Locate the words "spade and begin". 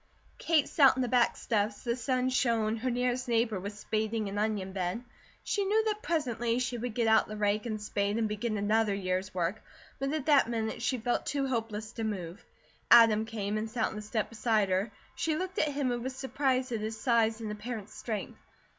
7.79-8.57